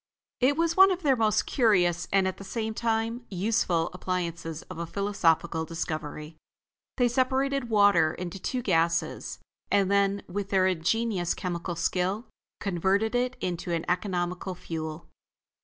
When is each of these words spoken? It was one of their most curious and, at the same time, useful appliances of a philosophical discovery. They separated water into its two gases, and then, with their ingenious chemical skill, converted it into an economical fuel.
It 0.39 0.57
was 0.57 0.75
one 0.75 0.89
of 0.89 1.03
their 1.03 1.15
most 1.15 1.45
curious 1.45 2.07
and, 2.11 2.27
at 2.27 2.37
the 2.37 2.43
same 2.43 2.73
time, 2.73 3.23
useful 3.29 3.91
appliances 3.93 4.63
of 4.63 4.79
a 4.79 4.87
philosophical 4.87 5.63
discovery. 5.63 6.37
They 6.97 7.07
separated 7.07 7.69
water 7.69 8.11
into 8.15 8.39
its 8.39 8.49
two 8.49 8.63
gases, 8.63 9.37
and 9.69 9.91
then, 9.91 10.23
with 10.27 10.49
their 10.49 10.65
ingenious 10.65 11.35
chemical 11.35 11.75
skill, 11.75 12.25
converted 12.59 13.13
it 13.13 13.35
into 13.41 13.71
an 13.73 13.85
economical 13.87 14.55
fuel. 14.55 15.07